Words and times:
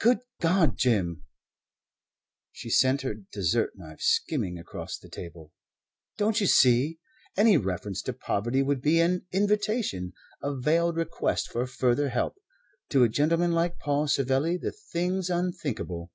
Good 0.00 0.22
God, 0.40 0.76
Jim" 0.76 1.22
she 2.50 2.68
sent 2.68 3.02
her 3.02 3.14
dessert 3.14 3.74
knife 3.76 4.00
skimming 4.00 4.58
across 4.58 4.98
the 4.98 5.08
table 5.08 5.52
"don't 6.16 6.40
you 6.40 6.48
see? 6.48 6.98
Any 7.36 7.56
reference 7.56 8.02
to 8.02 8.12
poverty 8.12 8.60
would 8.60 8.82
be 8.82 8.98
an 8.98 9.28
invitation 9.30 10.14
a 10.42 10.52
veiled 10.58 10.96
request 10.96 11.52
for 11.52 11.64
further 11.64 12.08
help. 12.08 12.34
To 12.88 13.04
a 13.04 13.08
gentleman 13.08 13.52
like 13.52 13.78
Paul 13.78 14.08
Savelli, 14.08 14.56
the 14.56 14.72
thing's 14.72 15.30
unthinkable." 15.30 16.10